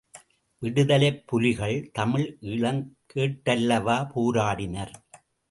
[0.61, 2.81] விடுதலைப்புலிகள் தமிழ் ஈழம்
[3.13, 4.93] கேட்டல்லவா போராடினர்.